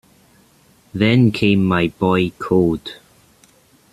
[0.95, 2.93] Then came my boy code.